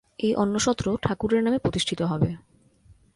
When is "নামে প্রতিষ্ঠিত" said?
1.43-2.01